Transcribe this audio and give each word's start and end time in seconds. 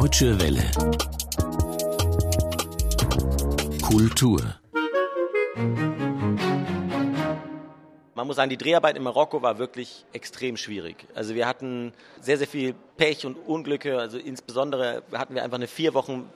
Deutsche 0.00 0.36
Welle. 0.40 0.64
Kultur. 3.80 4.40
Man 8.16 8.26
muss 8.26 8.34
sagen, 8.34 8.50
die 8.50 8.56
Dreharbeit 8.56 8.96
in 8.96 9.04
Marokko 9.04 9.40
war 9.42 9.58
wirklich 9.58 10.04
extrem 10.12 10.56
schwierig. 10.56 11.06
Also 11.14 11.36
wir 11.36 11.46
hatten 11.46 11.92
sehr, 12.20 12.38
sehr 12.38 12.48
viel 12.48 12.74
Pech 12.96 13.24
und 13.24 13.36
Unglücke. 13.36 14.00
Also 14.00 14.18
insbesondere 14.18 15.04
hatten 15.12 15.36
wir 15.36 15.44
einfach 15.44 15.58
eine 15.58 15.68
vier 15.68 15.94
Wochen 15.94 16.28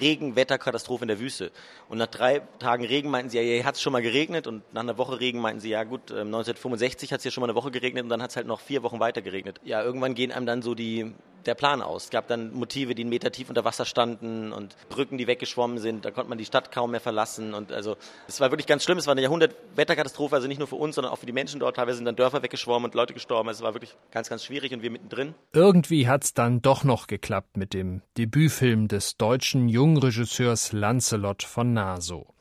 Regenwetterkatastrophe 0.00 1.04
in 1.04 1.08
der 1.08 1.18
Wüste. 1.18 1.52
Und 1.88 1.96
nach 1.96 2.08
drei 2.08 2.42
Tagen 2.58 2.84
Regen 2.84 3.08
meinten 3.08 3.30
sie, 3.30 3.38
ja, 3.38 3.42
hier 3.42 3.64
hat 3.64 3.76
es 3.76 3.82
schon 3.82 3.94
mal 3.94 4.02
geregnet. 4.02 4.46
Und 4.46 4.62
nach 4.74 4.82
einer 4.82 4.98
Woche 4.98 5.20
Regen 5.20 5.40
meinten 5.40 5.60
sie, 5.60 5.70
ja 5.70 5.84
gut, 5.84 6.10
1965 6.10 7.12
hat 7.12 7.20
es 7.20 7.22
hier 7.22 7.32
schon 7.32 7.40
mal 7.40 7.46
eine 7.46 7.56
Woche 7.56 7.70
geregnet 7.70 8.02
und 8.04 8.10
dann 8.10 8.20
hat 8.20 8.30
es 8.30 8.36
halt 8.36 8.46
noch 8.46 8.60
vier 8.60 8.82
Wochen 8.82 9.00
weiter 9.00 9.22
geregnet. 9.22 9.58
Ja, 9.64 9.82
irgendwann 9.82 10.14
gehen 10.14 10.32
einem 10.32 10.44
dann 10.44 10.60
so 10.60 10.74
die, 10.74 11.14
der 11.46 11.54
Plan 11.54 11.82
aus. 11.82 12.04
Es 12.04 12.10
gab 12.10 12.28
dann 12.28 12.52
Motive, 12.52 12.94
die 12.94 13.02
einen 13.02 13.10
Meter 13.10 13.30
tief 13.30 13.48
unter 13.48 13.64
Wasser 13.64 13.84
standen 13.84 14.52
und 14.52 14.76
Brücken, 14.88 15.18
die 15.18 15.26
weggeschwommen 15.26 15.78
sind. 15.78 16.04
Da 16.04 16.10
konnte 16.10 16.28
man 16.28 16.38
die 16.38 16.44
Stadt 16.44 16.72
kaum 16.72 16.90
mehr 16.90 17.00
verlassen. 17.00 17.54
Und 17.54 17.72
also 17.72 17.96
es 18.28 18.40
war 18.40 18.50
wirklich 18.50 18.66
ganz 18.66 18.84
schlimm. 18.84 18.98
Es 18.98 19.06
war 19.06 19.12
eine 19.12 19.22
Jahrhundertwetterkatastrophe, 19.22 20.34
also 20.34 20.48
nicht 20.48 20.58
nur 20.58 20.68
für 20.68 20.76
uns, 20.76 20.94
sondern 20.94 21.12
auch 21.12 21.18
für 21.18 21.26
die 21.26 21.32
Menschen 21.32 21.60
dort. 21.60 21.76
Teilweise 21.76 21.96
sind 21.96 22.06
dann 22.06 22.16
Dörfer 22.16 22.42
weggeschwommen 22.42 22.86
und 22.86 22.94
Leute 22.94 23.14
gestorben. 23.14 23.48
Also 23.48 23.60
es 23.60 23.64
war 23.64 23.74
wirklich 23.74 23.94
ganz, 24.10 24.28
ganz 24.28 24.44
schwierig 24.44 24.72
und 24.72 24.82
wir 24.82 24.90
mittendrin. 24.90 25.34
Irgendwie 25.52 26.08
hat 26.08 26.24
es 26.24 26.34
dann 26.34 26.62
doch 26.62 26.84
noch 26.84 27.06
geklappt 27.06 27.56
mit 27.56 27.74
dem 27.74 28.02
Debütfilm 28.18 28.88
des 28.88 29.16
deutschen 29.16 29.68
Jungregisseurs 29.68 30.72
Lancelot 30.72 31.42
von 31.42 31.72
Naso. 31.72 32.35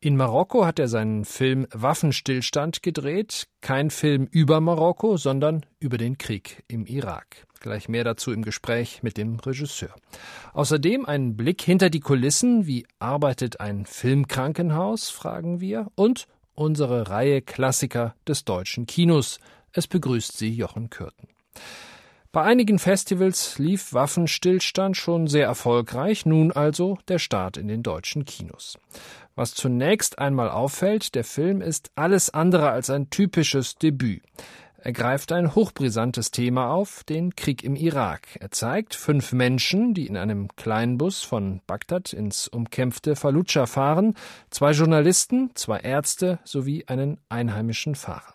In 0.00 0.16
Marokko 0.16 0.66
hat 0.66 0.78
er 0.78 0.88
seinen 0.88 1.24
Film 1.24 1.66
Waffenstillstand 1.72 2.82
gedreht, 2.82 3.48
kein 3.62 3.90
Film 3.90 4.28
über 4.30 4.60
Marokko, 4.60 5.16
sondern 5.16 5.64
über 5.78 5.96
den 5.96 6.18
Krieg 6.18 6.62
im 6.68 6.84
Irak. 6.84 7.46
Gleich 7.60 7.88
mehr 7.88 8.04
dazu 8.04 8.30
im 8.30 8.42
Gespräch 8.42 9.02
mit 9.02 9.16
dem 9.16 9.40
Regisseur. 9.40 9.94
Außerdem 10.52 11.06
ein 11.06 11.36
Blick 11.36 11.62
hinter 11.62 11.88
die 11.88 12.00
Kulissen, 12.00 12.66
wie 12.66 12.86
arbeitet 12.98 13.60
ein 13.60 13.86
Filmkrankenhaus, 13.86 15.08
fragen 15.08 15.60
wir, 15.60 15.90
und 15.94 16.26
unsere 16.54 17.08
Reihe 17.08 17.40
Klassiker 17.40 18.14
des 18.28 18.44
deutschen 18.44 18.84
Kinos. 18.84 19.38
Es 19.72 19.86
begrüßt 19.86 20.36
sie 20.36 20.50
Jochen 20.50 20.90
Kürten. 20.90 21.28
Bei 22.34 22.42
einigen 22.42 22.80
Festivals 22.80 23.60
lief 23.60 23.92
Waffenstillstand 23.92 24.96
schon 24.96 25.28
sehr 25.28 25.46
erfolgreich, 25.46 26.26
nun 26.26 26.50
also 26.50 26.98
der 27.06 27.20
Start 27.20 27.56
in 27.56 27.68
den 27.68 27.84
deutschen 27.84 28.24
Kinos. 28.24 28.76
Was 29.36 29.54
zunächst 29.54 30.18
einmal 30.18 30.50
auffällt, 30.50 31.14
der 31.14 31.22
Film 31.22 31.60
ist 31.60 31.92
alles 31.94 32.30
andere 32.30 32.70
als 32.70 32.90
ein 32.90 33.08
typisches 33.08 33.76
Debüt. 33.76 34.24
Er 34.78 34.92
greift 34.92 35.30
ein 35.30 35.54
hochbrisantes 35.54 36.32
Thema 36.32 36.70
auf, 36.70 37.04
den 37.04 37.36
Krieg 37.36 37.62
im 37.62 37.76
Irak. 37.76 38.26
Er 38.40 38.50
zeigt 38.50 38.96
fünf 38.96 39.32
Menschen, 39.32 39.94
die 39.94 40.08
in 40.08 40.16
einem 40.16 40.48
Kleinbus 40.56 41.22
von 41.22 41.60
Bagdad 41.68 42.12
ins 42.12 42.48
umkämpfte 42.48 43.14
Fallujah 43.14 43.66
fahren, 43.66 44.16
zwei 44.50 44.72
Journalisten, 44.72 45.52
zwei 45.54 45.78
Ärzte 45.78 46.40
sowie 46.42 46.84
einen 46.88 47.18
einheimischen 47.28 47.94
Fahrer. 47.94 48.34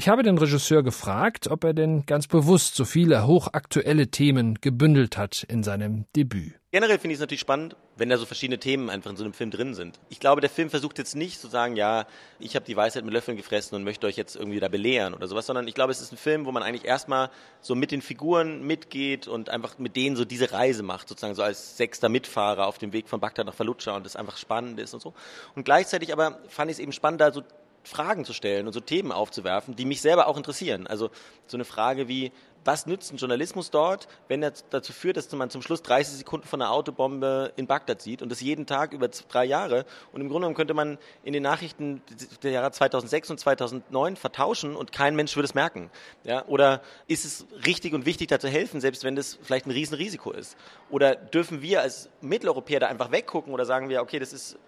Ich 0.00 0.08
habe 0.08 0.22
den 0.22 0.38
Regisseur 0.38 0.82
gefragt, 0.82 1.48
ob 1.48 1.62
er 1.62 1.74
denn 1.74 2.06
ganz 2.06 2.26
bewusst 2.26 2.74
so 2.74 2.86
viele 2.86 3.26
hochaktuelle 3.26 4.08
Themen 4.08 4.54
gebündelt 4.54 5.18
hat 5.18 5.42
in 5.46 5.62
seinem 5.62 6.06
Debüt. 6.16 6.54
Generell 6.70 6.98
finde 6.98 7.12
ich 7.12 7.16
es 7.16 7.20
natürlich 7.20 7.42
spannend, 7.42 7.76
wenn 7.98 8.08
da 8.08 8.16
so 8.16 8.24
verschiedene 8.24 8.58
Themen 8.58 8.88
einfach 8.88 9.10
in 9.10 9.18
so 9.18 9.24
einem 9.24 9.34
Film 9.34 9.50
drin 9.50 9.74
sind. 9.74 10.00
Ich 10.08 10.18
glaube, 10.18 10.40
der 10.40 10.48
Film 10.48 10.70
versucht 10.70 10.96
jetzt 10.96 11.16
nicht 11.16 11.38
zu 11.38 11.48
sagen, 11.48 11.76
ja, 11.76 12.06
ich 12.38 12.56
habe 12.56 12.64
die 12.64 12.78
Weisheit 12.78 13.04
mit 13.04 13.12
Löffeln 13.12 13.36
gefressen 13.36 13.76
und 13.76 13.84
möchte 13.84 14.06
euch 14.06 14.16
jetzt 14.16 14.36
irgendwie 14.36 14.58
da 14.58 14.68
belehren 14.68 15.12
oder 15.12 15.28
sowas, 15.28 15.44
sondern 15.44 15.68
ich 15.68 15.74
glaube, 15.74 15.92
es 15.92 16.00
ist 16.00 16.12
ein 16.12 16.16
Film, 16.16 16.46
wo 16.46 16.50
man 16.50 16.62
eigentlich 16.62 16.86
erstmal 16.86 17.28
so 17.60 17.74
mit 17.74 17.90
den 17.90 18.00
Figuren 18.00 18.66
mitgeht 18.66 19.28
und 19.28 19.50
einfach 19.50 19.78
mit 19.78 19.96
denen 19.96 20.16
so 20.16 20.24
diese 20.24 20.50
Reise 20.50 20.82
macht, 20.82 21.10
sozusagen 21.10 21.34
so 21.34 21.42
als 21.42 21.76
sechster 21.76 22.08
Mitfahrer 22.08 22.66
auf 22.66 22.78
dem 22.78 22.94
Weg 22.94 23.10
von 23.10 23.20
Bagdad 23.20 23.44
nach 23.44 23.54
Fallujah 23.54 23.96
und 23.96 24.06
das 24.06 24.16
einfach 24.16 24.38
spannend 24.38 24.80
ist 24.80 24.94
und 24.94 25.00
so. 25.00 25.12
Und 25.56 25.64
gleichzeitig 25.64 26.10
aber 26.14 26.38
fand 26.48 26.70
ich 26.70 26.78
es 26.78 26.80
eben 26.80 26.92
spannend, 26.92 27.20
da 27.20 27.32
so 27.32 27.42
Fragen 27.82 28.24
zu 28.24 28.32
stellen 28.32 28.66
und 28.66 28.72
so 28.72 28.80
Themen 28.80 29.12
aufzuwerfen, 29.12 29.74
die 29.76 29.84
mich 29.84 30.00
selber 30.00 30.26
auch 30.26 30.36
interessieren. 30.36 30.86
Also 30.86 31.10
so 31.46 31.56
eine 31.56 31.64
Frage 31.64 32.08
wie, 32.08 32.32
was 32.64 32.86
nützt 32.86 33.12
ein 33.12 33.16
Journalismus 33.16 33.70
dort, 33.70 34.06
wenn 34.28 34.42
er 34.42 34.52
dazu 34.70 34.92
führt, 34.92 35.16
dass 35.16 35.32
man 35.32 35.50
zum 35.50 35.62
Schluss 35.62 35.82
30 35.82 36.18
Sekunden 36.18 36.46
von 36.46 36.60
einer 36.60 36.72
Autobombe 36.72 37.52
in 37.56 37.66
Bagdad 37.66 38.02
sieht 38.02 38.22
und 38.22 38.30
das 38.30 38.40
jeden 38.40 38.66
Tag 38.66 38.92
über 38.92 39.08
drei 39.08 39.44
Jahre. 39.44 39.86
Und 40.12 40.20
im 40.20 40.28
Grunde 40.28 40.42
genommen 40.42 40.54
könnte 40.54 40.74
man 40.74 40.98
in 41.24 41.32
den 41.32 41.42
Nachrichten 41.42 42.02
der 42.42 42.50
Jahre 42.50 42.70
2006 42.70 43.30
und 43.30 43.40
2009 43.40 44.16
vertauschen 44.16 44.76
und 44.76 44.92
kein 44.92 45.16
Mensch 45.16 45.34
würde 45.36 45.46
es 45.46 45.54
merken. 45.54 45.90
Ja? 46.24 46.44
Oder 46.46 46.82
ist 47.06 47.24
es 47.24 47.46
richtig 47.64 47.94
und 47.94 48.04
wichtig, 48.04 48.28
da 48.28 48.38
zu 48.38 48.48
helfen, 48.48 48.80
selbst 48.80 49.04
wenn 49.04 49.16
das 49.16 49.38
vielleicht 49.42 49.66
ein 49.66 49.70
Riesenrisiko 49.70 50.32
ist? 50.32 50.56
Oder 50.90 51.14
dürfen 51.16 51.62
wir 51.62 51.80
als 51.80 52.10
Mitteleuropäer 52.20 52.80
da 52.80 52.86
einfach 52.88 53.10
weggucken 53.10 53.54
oder 53.54 53.64
sagen 53.64 53.88
wir, 53.88 54.02
okay, 54.02 54.18
das 54.18 54.32
ist 54.32 54.58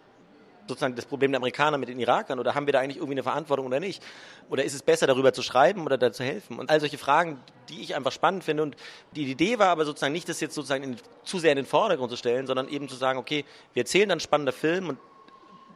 sozusagen 0.72 0.96
das 0.96 1.06
Problem 1.06 1.32
der 1.32 1.38
Amerikaner 1.38 1.78
mit 1.78 1.88
den 1.88 1.98
Irakern 1.98 2.38
oder 2.38 2.54
haben 2.54 2.66
wir 2.66 2.72
da 2.72 2.80
eigentlich 2.80 2.96
irgendwie 2.96 3.14
eine 3.14 3.22
Verantwortung 3.22 3.66
oder 3.66 3.80
nicht? 3.80 4.02
Oder 4.50 4.64
ist 4.64 4.74
es 4.74 4.82
besser, 4.82 5.06
darüber 5.06 5.32
zu 5.32 5.42
schreiben 5.42 5.84
oder 5.84 5.98
da 5.98 6.12
zu 6.12 6.24
helfen? 6.24 6.58
Und 6.58 6.70
all 6.70 6.80
solche 6.80 6.98
Fragen, 6.98 7.40
die 7.68 7.80
ich 7.82 7.94
einfach 7.94 8.12
spannend 8.12 8.44
finde. 8.44 8.62
Und 8.62 8.76
die 9.12 9.30
Idee 9.30 9.58
war 9.58 9.68
aber 9.68 9.84
sozusagen 9.84 10.12
nicht, 10.12 10.28
das 10.28 10.40
jetzt 10.40 10.54
sozusagen 10.54 10.84
in, 10.84 10.96
zu 11.24 11.38
sehr 11.38 11.52
in 11.52 11.56
den 11.56 11.66
Vordergrund 11.66 12.10
zu 12.10 12.16
stellen, 12.16 12.46
sondern 12.46 12.68
eben 12.68 12.88
zu 12.88 12.96
sagen, 12.96 13.18
okay, 13.18 13.44
wir 13.72 13.82
erzählen 13.82 14.08
dann 14.08 14.20
spannender 14.20 14.52
Film 14.52 14.88
und 14.88 14.98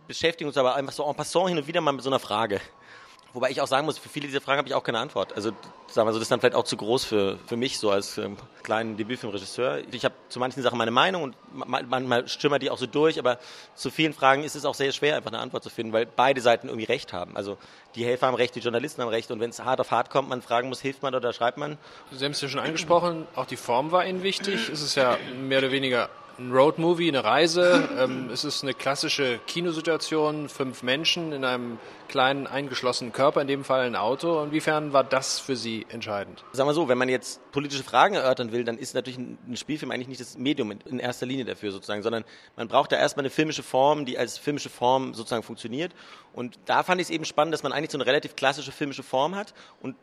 beschäftigen 0.07 0.49
uns 0.49 0.57
aber 0.57 0.75
einfach 0.75 0.93
so 0.93 1.09
en 1.09 1.15
passant 1.15 1.49
hin 1.49 1.59
und 1.59 1.67
wieder 1.67 1.81
mal 1.81 1.93
mit 1.93 2.03
so 2.03 2.11
einer 2.11 2.19
Frage. 2.19 2.61
Wobei 3.37 3.51
ich 3.51 3.61
auch 3.61 3.67
sagen 3.67 3.85
muss, 3.85 3.99
für 3.99 4.09
viele 4.09 4.27
dieser 4.27 4.41
Fragen 4.41 4.57
habe 4.57 4.69
ich 4.69 4.75
auch 4.75 4.83
keine 4.83 4.99
Antwort. 4.99 5.37
Also 5.37 5.51
sagen 5.89 6.09
wir 6.09 6.15
so, 6.15 6.19
das 6.19 6.25
ist 6.25 6.31
dann 6.31 6.41
vielleicht 6.41 6.55
auch 6.55 6.65
zu 6.65 6.79
groß 6.79 7.05
für, 7.05 7.37
für 7.47 7.59
mich, 7.59 7.79
so 7.79 7.91
als 7.91 8.17
ähm, 8.17 8.39
kleinen 8.63 8.97
Debütfilmregisseur. 8.97 9.83
Ich 9.93 10.07
habe 10.07 10.15
zu 10.31 10.39
manchen 10.39 10.63
Sachen 10.63 10.79
meine 10.79 10.91
Meinung 10.91 11.23
und 11.23 11.37
manchmal 11.53 12.27
stürmer 12.29 12.59
die 12.59 12.71
auch 12.71 12.79
so 12.79 12.87
durch, 12.87 13.19
aber 13.19 13.39
zu 13.75 13.91
vielen 13.91 14.15
Fragen 14.15 14.43
ist 14.43 14.57
es 14.57 14.65
auch 14.65 14.75
sehr 14.75 14.91
schwer, 14.91 15.17
einfach 15.17 15.31
eine 15.31 15.41
Antwort 15.41 15.65
zu 15.65 15.69
finden, 15.69 15.93
weil 15.93 16.07
beide 16.07 16.41
Seiten 16.41 16.69
irgendwie 16.69 16.87
Recht 16.87 17.13
haben. 17.13 17.37
Also 17.37 17.59
die 17.95 18.07
Helfer 18.07 18.29
haben 18.29 18.37
Recht, 18.37 18.55
die 18.55 18.61
Journalisten 18.61 19.03
haben 19.03 19.11
Recht 19.11 19.31
und 19.31 19.39
wenn 19.39 19.51
es 19.51 19.63
hart 19.63 19.81
auf 19.81 19.91
hart 19.91 20.09
kommt, 20.09 20.31
man 20.31 20.41
fragen 20.41 20.71
muss, 20.71 20.81
hilft 20.81 21.03
man 21.03 21.15
oder 21.15 21.35
schreibt 21.35 21.59
man. 21.59 21.77
Sie 22.13 22.25
haben 22.25 22.33
es 22.33 22.41
ja 22.41 22.49
schon 22.49 22.61
angesprochen, 22.61 23.27
auch 23.35 23.45
die 23.45 23.59
Form 23.59 23.93
war 23.93 24.07
Ihnen 24.07 24.23
wichtig. 24.23 24.71
Es 24.73 24.81
ist 24.81 24.95
ja 24.95 25.19
mehr 25.39 25.59
oder 25.59 25.73
weniger 25.73 26.09
ein 26.39 26.53
Roadmovie, 26.53 27.09
eine 27.09 27.25
Reise. 27.25 27.89
Ähm, 27.99 28.29
es 28.33 28.45
ist 28.45 28.63
eine 28.63 28.75
klassische 28.75 29.39
Kinosituation, 29.47 30.49
fünf 30.49 30.83
Menschen 30.83 31.33
in 31.33 31.45
einem 31.45 31.79
kleinen 32.09 32.47
eingeschlossenen 32.47 33.13
Körper, 33.13 33.41
in 33.41 33.49
dem 33.49 33.65
Fall 33.65 33.87
ein 33.87 33.97
Auto. 33.97 34.43
Inwiefern 34.43 34.93
war 34.93 35.03
das 35.03 35.41
für 35.41 35.57
Sie 35.57 35.87
entscheidend? 35.89 36.45
Sagen 36.53 36.69
wir 36.69 36.75
so, 36.75 36.89
wenn 36.89 36.99
man 36.99 37.09
jetzt 37.09 37.41
politische 37.53 37.83
Fragen 37.83 38.15
erörtern 38.15 38.53
will, 38.53 38.65
dann 38.65 38.79
ist 38.79 38.95
natürlich 38.95 39.19
ein 39.19 39.57
Spielfilm 39.57 39.91
eigentlich 39.91 40.09
nicht 40.09 40.21
das 40.21 40.37
Medium 40.39 40.73
in 40.85 40.99
erster 40.99 41.27
Linie 41.27 41.45
dafür 41.45 41.73
sozusagen, 41.73 42.03
sondern 42.03 42.25
man 42.57 42.69
braucht 42.69 42.93
da 42.93 42.97
erstmal 42.97 43.25
eine 43.25 43.31
filmische 43.31 43.63
Form, 43.63 44.05
die 44.05 44.19
als 44.19 44.39
filmische 44.39 44.71
Form 44.71 45.15
sozusagen 45.15 45.43
funktioniert. 45.43 45.93
Und 46.33 46.59
da 46.67 46.83
fand 46.83 47.01
ich 47.01 47.07
es 47.07 47.11
eben 47.11 47.25
spannend, 47.25 47.55
dass 47.55 47.63
man 47.63 47.73
eigentlich 47.73 47.91
so 47.91 47.99
eine 47.99 48.07
relativ 48.07 48.37
klassische 48.37 48.73
filmische 48.73 49.03
Form 49.03 49.35
hat 49.35 49.55
und 49.81 49.97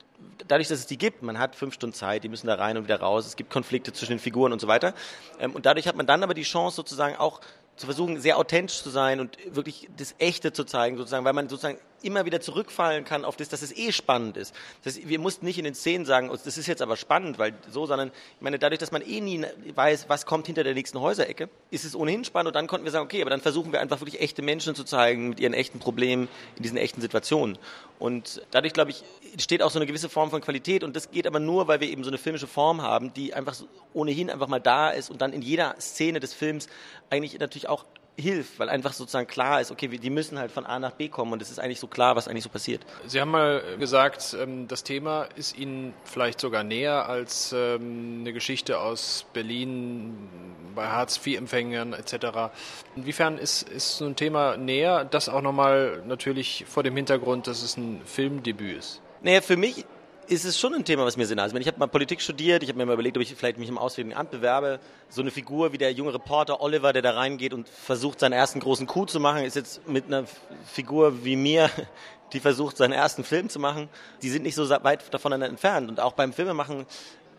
dadurch, 0.48 0.68
dass 0.68 0.80
es 0.80 0.88
die 0.88 0.98
gibt, 0.98 1.24
man 1.24 1.40
hat 1.40 1.56
fünf 1.56 1.74
Stunden 1.74 1.94
Zeit, 1.96 2.24
die 2.24 2.30
müssen 2.30 2.48
da 2.48 2.56
rein 2.56 2.78
und 2.78 2.84
wieder 2.84 3.00
raus, 3.00 3.26
es 3.26 3.36
gibt 3.36 3.50
Konflikte 3.50 3.94
zwischen 3.94 4.14
den 4.14 4.20
Figuren 4.20 4.52
und 4.52 4.60
so 4.60 4.68
weiter. 4.68 4.94
Ähm, 5.40 5.52
und 5.52 5.66
dadurch 5.66 5.88
hat 5.88 5.96
man 5.96 6.06
dann 6.06 6.24
aber 6.24 6.34
die 6.34 6.44
Chance 6.44 6.76
sozusagen 6.76 7.16
auch 7.16 7.42
zu 7.76 7.88
versuchen, 7.88 8.20
sehr 8.20 8.38
authentisch 8.38 8.84
zu 8.84 8.90
sein 8.90 9.20
und 9.20 9.38
wirklich 9.56 9.90
das 9.98 10.16
Echte 10.20 10.54
zu 10.54 10.64
zeigen, 10.64 10.98
sozusagen, 10.98 11.26
weil 11.26 11.34
man 11.34 11.50
sozusagen 11.50 11.80
immer 12.04 12.26
wieder 12.26 12.42
zurückfallen 12.42 13.06
kann 13.06 13.26
auf 13.26 13.36
das, 13.36 13.50
dass 13.50 13.62
es 13.62 13.76
eh 13.76 13.92
spannend 13.92 14.38
ist. 14.38 14.54
Das 14.84 14.96
heißt, 14.96 15.08
wir 15.08 15.20
mussten 15.20 15.46
nicht 15.46 15.58
in 15.58 15.64
den 15.64 15.76
Szenen 15.76 16.06
sagen, 16.06 16.30
oh, 16.30 16.38
das 16.44 16.58
ist 16.58 16.68
jetzt 16.68 16.82
aber 16.82 16.98
spannend, 16.98 17.40
weil 17.40 17.54
so, 17.70 17.86
sondern 17.86 18.10
ich 18.10 18.42
meine, 18.42 18.60
dadurch, 18.60 18.80
dass 18.80 18.92
man 18.92 19.02
eh 19.02 19.22
nie 19.22 19.46
weiß, 19.74 20.10
was 20.10 20.26
kommt 20.26 20.46
hinter 20.46 20.64
der 20.64 20.74
nächsten 20.74 21.00
Häuserecke, 21.00 21.50
ist 21.72 21.86
es 21.86 21.96
ohnehin 21.96 22.24
spannend 22.26 22.48
und 22.48 22.56
dann 22.56 22.68
konnten 22.68 22.86
wir 22.86 22.92
sagen, 22.92 23.06
okay, 23.06 23.22
aber 23.22 23.30
dann 23.30 23.42
versuchen 23.42 23.72
wir 23.72 23.82
einfach 23.82 24.00
wirklich 24.02 24.22
echte 24.22 24.42
Menschen 24.42 24.76
zu 24.76 24.84
zeigen 24.84 25.30
mit 25.30 25.40
ihren 25.40 25.54
echten 25.54 25.80
Problemen 25.80 26.28
in 26.56 26.64
diesen 26.64 26.78
echten 26.78 27.02
Situationen. 27.02 27.58
Und 28.00 28.42
dadurch, 28.52 28.74
glaube 28.74 28.92
ich, 28.92 29.04
entsteht 29.32 29.62
auch 29.62 29.72
so 29.72 29.80
eine 29.80 29.86
gewisse 29.86 30.10
Form 30.10 30.30
von 30.30 30.42
Qualität 30.42 30.84
und 30.84 30.96
das 30.96 31.12
geht 31.12 31.26
aber 31.26 31.40
nur, 31.40 31.68
weil 31.68 31.80
wir 31.80 31.90
eben 31.90 32.04
so 32.04 32.10
eine 32.10 32.18
filmische 32.18 32.48
Form 32.48 32.82
haben, 32.82 33.14
die 33.14 33.34
einfach 33.34 33.56
ohnehin 33.94 34.30
einfach 34.30 34.48
mal 34.48 34.60
da 34.60 34.90
ist 34.90 35.10
und 35.10 35.22
dann 35.22 35.32
in 35.32 35.42
jeder 35.42 35.76
Szene 35.80 36.20
des 36.20 36.34
Films 36.34 36.68
eigentlich 37.10 37.40
natürlich 37.40 37.70
auch 37.70 37.86
hilft, 38.18 38.60
weil 38.60 38.70
einfach 38.70 38.94
sozusagen 38.94 39.28
klar 39.28 39.60
ist, 39.62 39.72
okay, 39.72 39.88
die 39.88 40.10
müssen 40.10 40.38
halt 40.38 40.52
von 40.52 40.66
A 40.66 40.80
nach 40.80 40.92
B 40.92 41.10
kommen 41.10 41.34
und 41.34 41.42
es 41.42 41.50
ist 41.50 41.60
eigentlich 41.60 41.80
so 41.80 41.88
klar, 41.88 42.16
was 42.16 42.28
eigentlich 42.28 42.44
so 42.44 42.50
passiert. 42.50 42.86
Sie 43.06 43.20
haben 43.20 43.32
mal 43.32 43.64
gesagt, 43.80 44.36
ähm, 44.40 44.68
das 44.68 44.84
Thema 44.84 45.28
ist 45.36 45.58
Ihnen 45.58 45.94
vielleicht 46.04 46.40
sogar 46.40 46.64
näher 46.64 47.08
als 47.10 47.54
ähm, 47.54 48.20
eine 48.22 48.34
Geschichte 48.34 48.80
aus 48.80 49.26
Berlin 49.34 50.30
bei 50.76 50.88
Hartz-IV-Empfängern 50.88 51.94
etc. 51.94 52.54
Inwiefern 52.96 53.38
ist, 53.38 53.64
ist 53.70 53.98
so 53.98 54.06
ein 54.06 54.16
Thema 54.16 54.58
näher, 54.58 55.06
das 55.06 55.30
auch 55.30 55.42
nochmal 55.42 56.04
natürlich 56.06 56.66
vor 56.68 56.84
dem 56.84 56.96
Hintergrund, 56.96 57.48
dass 57.48 57.64
es 57.64 57.78
ein 57.78 58.02
Filmdebüt 58.06 58.78
ist? 58.78 59.02
Naja, 59.22 59.42
für 59.42 59.58
mich 59.58 59.86
ist 60.28 60.46
es 60.46 60.60
schon 60.60 60.74
ein 60.74 60.86
Thema, 60.86 61.06
was 61.06 61.18
mir 61.18 61.26
Sinn 61.26 61.40
hat. 61.40 61.46
Also 61.46 61.58
ich 61.58 61.68
habe 61.68 61.80
mal 61.80 61.88
Politik 61.88 62.22
studiert, 62.22 62.64
ich 62.64 62.70
habe 62.70 62.78
mir 62.78 62.86
mal 62.86 62.94
überlegt, 62.94 63.18
ob 63.18 63.24
ich 63.24 63.34
vielleicht 63.36 63.58
mich 63.58 63.70
im 63.70 63.78
Auswärtigen 63.78 64.16
Amt 64.16 64.32
bewerbe. 64.32 64.80
So 65.10 65.22
eine 65.22 65.32
Figur 65.32 65.74
wie 65.74 65.78
der 65.78 65.92
junge 65.92 66.14
Reporter 66.14 66.62
Oliver, 66.62 66.94
der 66.94 67.02
da 67.02 67.12
reingeht 67.12 67.54
und 67.54 67.68
versucht, 67.68 68.20
seinen 68.20 68.34
ersten 68.34 68.60
großen 68.60 68.88
Coup 68.88 69.10
zu 69.10 69.20
machen, 69.20 69.44
ist 69.44 69.56
jetzt 69.56 69.88
mit 69.88 70.06
einer 70.08 70.26
Figur 70.66 71.24
wie 71.24 71.36
mir, 71.36 71.70
die 72.34 72.40
versucht, 72.40 72.78
seinen 72.78 72.94
ersten 72.94 73.24
Film 73.24 73.50
zu 73.50 73.60
machen. 73.60 73.90
Die 74.22 74.30
sind 74.30 74.44
nicht 74.44 74.56
so 74.56 74.70
weit 74.70 75.14
davon 75.14 75.32
entfernt. 75.42 75.90
Und 75.90 76.00
auch 76.00 76.14
beim 76.14 76.34
Filmemachen 76.34 76.86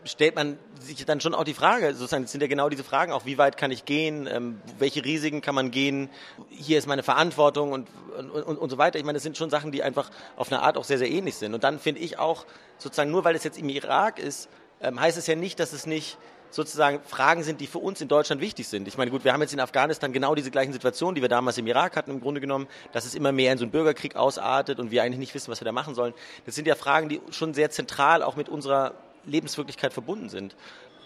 stellt 0.05 0.35
man 0.35 0.57
sich 0.79 1.03
dann 1.05 1.19
schon 1.19 1.33
auch 1.33 1.43
die 1.43 1.53
Frage, 1.53 1.93
sozusagen, 1.93 2.23
das 2.23 2.31
sind 2.31 2.41
ja 2.41 2.47
genau 2.47 2.69
diese 2.69 2.83
Fragen, 2.83 3.11
auch 3.11 3.25
wie 3.25 3.37
weit 3.37 3.57
kann 3.57 3.71
ich 3.71 3.85
gehen, 3.85 4.27
ähm, 4.31 4.61
welche 4.77 5.03
Risiken 5.03 5.41
kann 5.41 5.55
man 5.55 5.71
gehen, 5.71 6.09
hier 6.49 6.77
ist 6.77 6.87
meine 6.87 7.03
Verantwortung 7.03 7.71
und, 7.71 7.87
und, 8.17 8.29
und, 8.29 8.57
und 8.57 8.69
so 8.69 8.77
weiter. 8.77 8.99
Ich 8.99 9.05
meine, 9.05 9.15
das 9.15 9.23
sind 9.23 9.37
schon 9.37 9.49
Sachen, 9.49 9.71
die 9.71 9.83
einfach 9.83 10.09
auf 10.35 10.51
eine 10.51 10.61
Art 10.61 10.77
auch 10.77 10.83
sehr, 10.83 10.97
sehr 10.97 11.09
ähnlich 11.09 11.35
sind. 11.35 11.53
Und 11.53 11.63
dann 11.63 11.79
finde 11.79 12.01
ich 12.01 12.19
auch, 12.19 12.45
sozusagen, 12.77 13.11
nur 13.11 13.23
weil 13.23 13.35
es 13.35 13.43
jetzt 13.43 13.57
im 13.57 13.69
Irak 13.69 14.19
ist, 14.19 14.49
ähm, 14.81 14.99
heißt 14.99 15.17
es 15.17 15.27
ja 15.27 15.35
nicht, 15.35 15.59
dass 15.59 15.73
es 15.73 15.85
nicht 15.85 16.17
sozusagen 16.51 17.01
Fragen 17.03 17.43
sind, 17.43 17.59
die 17.59 17.67
für 17.67 17.79
uns 17.79 17.99
in 17.99 18.07
Deutschland 18.07 18.41
wichtig 18.41 18.67
sind. 18.67 18.87
Ich 18.87 18.97
meine, 18.97 19.11
gut, 19.11 19.23
wir 19.25 19.33
haben 19.33 19.41
jetzt 19.41 19.53
in 19.53 19.59
Afghanistan 19.59 20.13
genau 20.13 20.35
diese 20.35 20.51
gleichen 20.51 20.71
Situationen, 20.71 21.15
die 21.15 21.21
wir 21.21 21.29
damals 21.29 21.57
im 21.57 21.67
Irak 21.67 21.97
hatten, 21.97 22.11
im 22.11 22.21
Grunde 22.21 22.39
genommen, 22.39 22.67
dass 22.93 23.05
es 23.05 23.15
immer 23.15 23.31
mehr 23.31 23.51
in 23.51 23.57
so 23.57 23.65
einen 23.65 23.71
Bürgerkrieg 23.71 24.15
ausartet 24.15 24.79
und 24.79 24.91
wir 24.91 25.03
eigentlich 25.03 25.19
nicht 25.19 25.33
wissen, 25.33 25.51
was 25.51 25.59
wir 25.59 25.65
da 25.65 25.71
machen 25.71 25.95
sollen. 25.95 26.13
Das 26.45 26.55
sind 26.55 26.67
ja 26.67 26.75
Fragen, 26.75 27.09
die 27.09 27.21
schon 27.31 27.53
sehr 27.53 27.71
zentral 27.71 28.23
auch 28.23 28.35
mit 28.35 28.47
unserer 28.47 28.93
Lebenswirklichkeit 29.25 29.93
verbunden 29.93 30.29
sind. 30.29 30.55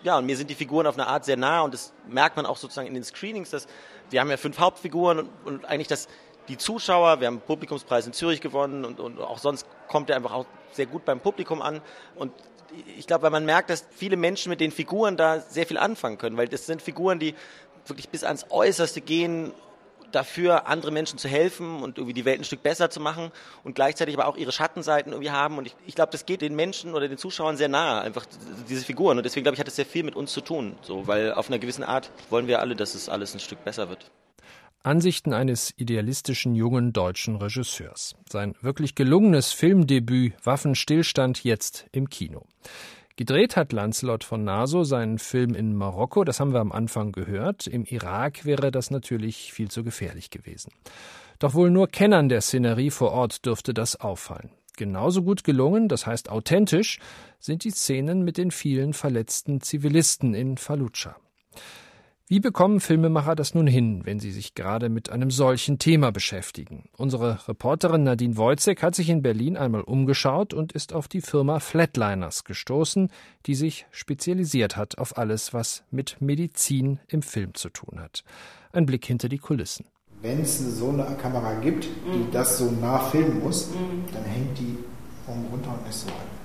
Ja, 0.04 0.18
und 0.18 0.25
mir 0.25 0.38
sind 0.38 0.50
die 0.50 0.56
Figuren 0.56 0.88
auf 0.88 0.95
eine 0.95 1.07
Art 1.07 1.25
sehr 1.25 1.38
nah 1.38 1.62
und 1.62 1.74
das 1.74 1.94
merkt 2.07 2.38
man 2.38 2.45
auch 2.45 2.57
sozusagen 2.57 2.88
in 2.88 2.94
den 2.94 3.04
Screenings, 3.04 3.50
dass 3.50 3.68
wir 4.10 4.21
haben 4.21 4.30
ja 4.30 4.38
fünf 4.38 4.60
Hauptfiguren 4.60 5.19
und, 5.19 5.30
und 5.45 5.66
eigentlich 5.66 5.88
das 5.88 6.07
die 6.50 6.57
Zuschauer, 6.57 7.19
wir 7.19 7.27
haben 7.27 7.36
einen 7.36 7.42
Publikumspreis 7.42 8.07
in 8.07 8.13
Zürich 8.13 8.42
gewonnen 8.42 8.83
und, 8.83 9.00
und 9.00 9.19
auch 9.19 9.38
sonst 9.38 9.68
kommt 9.88 10.10
er 10.10 10.16
einfach 10.16 10.33
auch 10.33 10.45
sehr 10.71 10.88
gut 10.88 11.06
beim 11.06 11.19
Publikum 11.19 11.62
an. 11.62 11.81
Und 12.16 12.33
ich 12.98 13.07
glaube, 13.07 13.24
weil 13.24 13.31
man 13.31 13.45
merkt, 13.45 13.69
dass 13.69 13.86
viele 13.92 14.18
Menschen 14.18 14.50
mit 14.50 14.60
den 14.60 14.71
Figuren 14.71 15.16
da 15.16 15.39
sehr 15.39 15.66
viel 15.68 15.77
anfangen 15.77 16.18
können, 16.18 16.38
weil 16.38 16.48
das 16.48 16.66
sind 16.66 16.81
Figuren, 16.81 17.19
die 17.19 17.36
wirklich 17.86 18.10
bis 18.10 18.24
ans 18.24 18.48
Äußerste 18.50 19.01
gehen, 19.01 19.51
dafür 20.12 20.68
andere 20.68 20.92
Menschen 20.92 21.18
zu 21.20 21.28
helfen 21.28 21.82
und 21.82 21.98
irgendwie 21.98 22.14
die 22.14 22.26
Welt 22.26 22.40
ein 22.40 22.44
Stück 22.44 22.64
besser 22.64 22.90
zu 22.90 23.00
machen 23.00 23.32
und 23.64 23.76
gleichzeitig 23.76 24.16
aber 24.18 24.28
auch 24.28 24.38
ihre 24.38 24.52
Schattenseiten 24.52 25.12
irgendwie 25.12 25.32
haben. 25.32 25.58
Und 25.58 25.68
ich, 25.68 25.76
ich 25.86 25.96
glaube, 25.96 26.12
das 26.12 26.26
geht 26.26 26.42
den 26.42 26.56
Menschen 26.56 26.94
oder 26.94 27.08
den 27.08 27.18
Zuschauern 27.18 27.58
sehr 27.58 27.70
nahe, 27.70 28.02
einfach 28.02 28.26
diese 28.70 28.86
Figuren. 28.86 29.18
Und 29.18 29.24
deswegen 29.24 29.44
glaube 29.44 29.56
ich, 29.56 29.60
hat 29.60 29.68
das 29.68 29.76
sehr 29.76 29.86
viel 29.86 30.04
mit 30.04 30.16
uns 30.16 30.32
zu 30.32 30.42
tun, 30.42 30.76
so, 30.82 31.08
weil 31.08 31.34
auf 31.34 31.50
einer 31.50 31.60
gewissen 31.60 31.84
Art 31.84 32.12
wollen 32.30 32.48
wir 32.48 32.60
alle, 32.60 32.76
dass 32.76 32.96
es 32.96 33.10
alles 33.10 33.34
ein 33.34 33.40
Stück 33.40 33.64
besser 33.64 33.90
wird. 33.90 34.10
Ansichten 34.82 35.34
eines 35.34 35.74
idealistischen 35.76 36.56
jungen 36.56 36.94
deutschen 36.94 37.36
Regisseurs. 37.36 38.16
Sein 38.30 38.56
wirklich 38.62 38.96
gelungenes 38.96 39.52
Filmdebüt 39.52 40.34
Waffenstillstand 40.44 41.44
jetzt 41.44 41.86
im 41.92 42.10
Kino. 42.10 42.46
Gedreht 43.19 43.57
hat 43.57 43.74
Lancelot 43.74 44.24
von 44.24 44.45
Naso 44.45 44.86
seinen 44.86 45.19
Film 45.19 45.54
in 45.54 45.75
Marokko, 45.75 46.24
das 46.24 46.39
haben 46.39 46.54
wir 46.54 46.62
am 46.62 46.71
Anfang 46.71 47.12
gehört. 47.12 47.68
Im 47.68 47.83
Irak 47.83 48.45
wäre 48.45 48.71
das 48.71 48.92
natürlich 48.92 49.51
viel 49.51 49.69
zu 49.69 49.83
gefährlich 49.83 50.30
gewesen. 50.30 50.71
Doch 51.38 51.54
wohl 51.54 51.69
nur 51.69 51.89
Kennern 51.89 52.30
der 52.30 52.39
Szenerie 52.39 52.92
vor 52.92 53.12
Ort 53.12 53.45
dürfte 53.45 53.74
das 53.74 53.98
auffallen. 53.98 54.51
Genauso 54.77 55.21
gut 55.21 55.44
gelungen, 55.44 55.89
das 55.89 56.07
heißt 56.07 56.30
authentisch, 56.30 57.00
sind 57.42 57.66
die 57.66 57.71
Szenen 57.71 58.24
mit 58.24 58.38
den 58.38 58.51
vielen 58.51 58.94
verletzten 58.94 59.60
Zivilisten 59.60 60.33
in 60.33 60.56
Fallujah. 60.56 61.18
Wie 62.31 62.40
bekommen 62.40 62.80
Filmemacher 62.80 63.34
das 63.34 63.56
nun 63.56 63.66
hin, 63.66 64.02
wenn 64.04 64.20
sie 64.20 64.30
sich 64.30 64.54
gerade 64.54 64.90
mit 64.90 65.10
einem 65.10 65.31
solchen 65.31 65.80
Thema 65.80 66.12
beschäftigen? 66.12 66.88
Unsere 66.96 67.40
Reporterin 67.48 68.04
Nadine 68.04 68.38
Wojcek 68.38 68.84
hat 68.84 68.94
sich 68.94 69.10
in 69.10 69.24
Berlin 69.24 69.58
einmal 69.58 69.81
umgeschaut 69.81 70.54
und 70.54 70.72
ist 70.72 70.94
auf 70.94 71.08
die 71.08 71.22
Firma 71.22 71.60
Flatliners 71.60 72.44
gestoßen, 72.44 73.10
die 73.48 73.56
sich 73.56 73.88
spezialisiert 73.90 74.78
hat 74.78 75.00
auf 75.00 75.18
alles, 75.18 75.56
was 75.56 75.81
mit 75.90 76.18
Medizin 76.20 77.00
im 77.08 77.24
Film 77.24 77.56
zu 77.56 77.70
tun 77.70 78.00
hat. 78.00 78.24
Ein 78.74 78.86
Blick 78.86 79.08
hinter 79.08 79.28
die 79.28 79.40
Kulissen. 79.40 79.88
Wenn 80.22 80.42
es 80.42 80.60
so 80.60 80.90
eine 80.90 81.18
Kamera 81.20 81.56
gibt, 81.56 81.86
die 82.14 82.20
mhm. 82.20 82.31
das 82.31 82.60
so 82.60 82.70
nachfilmen 82.70 83.40
muss, 83.40 83.70
mhm. 83.70 84.04
dann 84.14 84.26
hängt 84.26 84.56
die 84.60 84.78
oben 85.26 85.48
runter 85.48 85.80
und 85.80 85.90
ist 85.90 86.02
so 86.02 86.10
alt. 86.10 86.39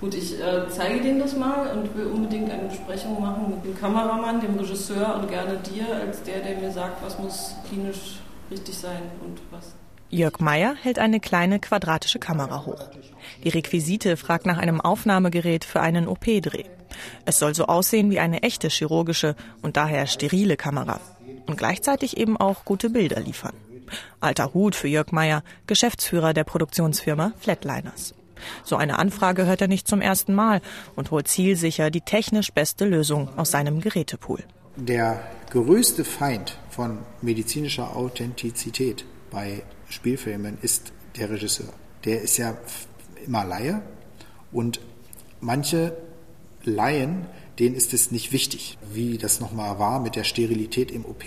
Gut, 0.00 0.14
ich 0.14 0.40
äh, 0.40 0.66
zeige 0.70 1.02
denen 1.02 1.18
das 1.18 1.36
mal 1.36 1.76
und 1.76 1.94
will 1.94 2.06
unbedingt 2.06 2.50
eine 2.50 2.68
Besprechung 2.68 3.20
machen 3.20 3.50
mit 3.50 3.64
dem 3.64 3.78
Kameramann, 3.78 4.40
dem 4.40 4.58
Regisseur 4.58 5.16
und 5.16 5.28
gerne 5.28 5.58
dir 5.58 5.94
als 5.94 6.22
der, 6.22 6.40
der 6.40 6.56
mir 6.56 6.72
sagt, 6.72 7.04
was 7.04 7.18
muss 7.18 7.54
klinisch 7.68 8.18
richtig 8.50 8.78
sein 8.78 9.02
und 9.22 9.38
was. 9.50 9.74
Jörg 10.08 10.40
Meyer 10.40 10.74
hält 10.74 10.98
eine 10.98 11.20
kleine 11.20 11.60
quadratische 11.60 12.18
Kamera 12.18 12.64
hoch. 12.64 12.88
Die 13.44 13.50
Requisite 13.50 14.16
fragt 14.16 14.46
nach 14.46 14.56
einem 14.56 14.80
Aufnahmegerät 14.80 15.66
für 15.66 15.80
einen 15.80 16.08
OP-Dreh. 16.08 16.64
Es 17.26 17.38
soll 17.38 17.54
so 17.54 17.66
aussehen 17.66 18.10
wie 18.10 18.18
eine 18.20 18.42
echte 18.42 18.68
chirurgische 18.68 19.36
und 19.60 19.76
daher 19.76 20.06
sterile 20.06 20.56
Kamera 20.56 20.98
und 21.46 21.58
gleichzeitig 21.58 22.16
eben 22.16 22.38
auch 22.38 22.64
gute 22.64 22.88
Bilder 22.88 23.20
liefern. 23.20 23.54
Alter 24.18 24.54
Hut 24.54 24.74
für 24.74 24.88
Jörg 24.88 25.12
Meyer, 25.12 25.42
Geschäftsführer 25.66 26.32
der 26.32 26.44
Produktionsfirma 26.44 27.32
Flatliners. 27.38 28.14
So 28.64 28.76
eine 28.76 28.98
Anfrage 28.98 29.46
hört 29.46 29.60
er 29.60 29.68
nicht 29.68 29.88
zum 29.88 30.00
ersten 30.00 30.34
Mal 30.34 30.60
und 30.96 31.10
holt 31.10 31.28
zielsicher 31.28 31.90
die 31.90 32.00
technisch 32.00 32.52
beste 32.52 32.84
Lösung 32.84 33.28
aus 33.36 33.50
seinem 33.50 33.80
Gerätepool. 33.80 34.44
Der 34.76 35.20
größte 35.50 36.04
Feind 36.04 36.58
von 36.70 36.98
medizinischer 37.22 37.96
Authentizität 37.96 39.04
bei 39.30 39.62
Spielfilmen 39.88 40.58
ist 40.62 40.92
der 41.16 41.30
Regisseur. 41.30 41.72
Der 42.04 42.22
ist 42.22 42.36
ja 42.38 42.56
immer 43.26 43.44
Laie 43.44 43.82
und 44.52 44.80
manche 45.40 45.96
Laien, 46.64 47.26
denen 47.58 47.74
ist 47.74 47.92
es 47.94 48.10
nicht 48.10 48.32
wichtig, 48.32 48.78
wie 48.92 49.18
das 49.18 49.40
nochmal 49.40 49.78
war 49.78 50.00
mit 50.00 50.16
der 50.16 50.24
Sterilität 50.24 50.90
im 50.90 51.04
OP. 51.04 51.24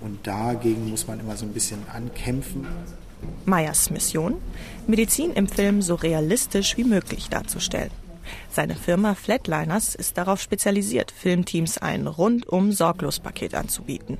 Und 0.00 0.26
dagegen 0.26 0.90
muss 0.90 1.06
man 1.06 1.20
immer 1.20 1.36
so 1.36 1.44
ein 1.44 1.52
bisschen 1.52 1.80
ankämpfen. 1.92 2.66
Meyers 3.44 3.90
Mission? 3.90 4.36
Medizin 4.86 5.32
im 5.32 5.46
Film 5.46 5.82
so 5.82 5.94
realistisch 5.94 6.76
wie 6.76 6.84
möglich 6.84 7.28
darzustellen. 7.28 7.90
Seine 8.50 8.74
Firma 8.74 9.14
Flatliners 9.14 9.94
ist 9.94 10.16
darauf 10.16 10.40
spezialisiert, 10.40 11.10
Filmteams 11.10 11.78
ein 11.78 12.06
rundum 12.06 12.72
sorglos 12.72 13.20
Paket 13.20 13.54
anzubieten. 13.54 14.18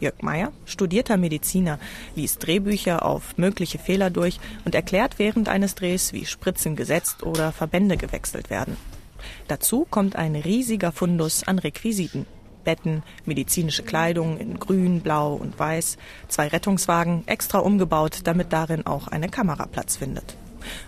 Jörg 0.00 0.20
Meyer, 0.20 0.52
studierter 0.64 1.16
Mediziner, 1.16 1.78
liest 2.14 2.46
Drehbücher 2.46 3.04
auf 3.04 3.38
mögliche 3.38 3.78
Fehler 3.78 4.10
durch 4.10 4.38
und 4.64 4.74
erklärt 4.74 5.18
während 5.18 5.48
eines 5.48 5.74
Drehs, 5.74 6.12
wie 6.12 6.26
Spritzen 6.26 6.76
gesetzt 6.76 7.22
oder 7.22 7.52
Verbände 7.52 7.96
gewechselt 7.96 8.50
werden. 8.50 8.76
Dazu 9.48 9.86
kommt 9.88 10.16
ein 10.16 10.36
riesiger 10.36 10.92
Fundus 10.92 11.44
an 11.44 11.58
Requisiten. 11.58 12.26
Betten, 12.64 13.02
medizinische 13.24 13.82
Kleidung 13.82 14.38
in 14.38 14.58
grün, 14.58 15.00
blau 15.00 15.34
und 15.34 15.58
weiß, 15.58 15.96
zwei 16.28 16.48
Rettungswagen 16.48 17.22
extra 17.26 17.58
umgebaut, 17.58 18.20
damit 18.24 18.52
darin 18.52 18.86
auch 18.86 19.08
eine 19.08 19.28
Kamera 19.28 19.66
Platz 19.66 19.96
findet. 19.96 20.36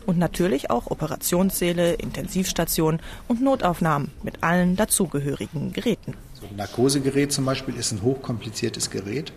Und 0.06 0.18
natürlich 0.18 0.70
auch 0.70 0.86
Operationssäle, 0.86 1.94
Intensivstationen 1.94 3.00
und 3.28 3.42
Notaufnahmen 3.42 4.10
mit 4.22 4.42
allen 4.42 4.76
dazugehörigen 4.76 5.72
Geräten. 5.72 6.14
So 6.34 6.46
ein 6.46 6.56
Narkosegerät 6.56 7.32
zum 7.32 7.44
Beispiel 7.44 7.76
ist 7.76 7.92
ein 7.92 8.02
hochkompliziertes 8.02 8.90
Gerät. 8.90 9.32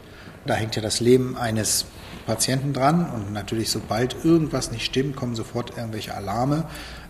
Da 0.45 0.53
hängt 0.53 0.75
ja 0.75 0.81
das 0.81 0.99
Leben 0.99 1.35
eines 1.35 1.85
Patienten 2.25 2.73
dran 2.73 3.09
und 3.09 3.33
natürlich 3.33 3.69
sobald 3.69 4.23
irgendwas 4.23 4.71
nicht 4.71 4.85
stimmt, 4.85 5.15
kommen 5.15 5.35
sofort 5.35 5.77
irgendwelche 5.77 6.13
Alarme. 6.13 6.65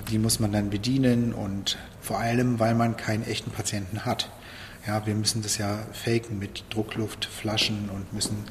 Die 0.10 0.18
muss 0.18 0.40
man 0.40 0.52
dann 0.52 0.70
bedienen 0.70 1.34
und 1.34 1.78
vor 2.02 2.20
allem, 2.20 2.60
weil 2.60 2.74
man 2.74 2.98
keinen 2.98 3.24
echten 3.24 3.52
Patienten 3.52 4.06
hat 4.06 4.30
ja, 4.88 5.06
wir 5.06 5.16
müssen 5.16 5.42
das 5.44 5.58
ja 5.58 5.80
faken 5.92 6.40
mit 6.40 6.64
Druckluftflaschen 6.70 7.90
und 7.94 8.14
müssen 8.14 8.46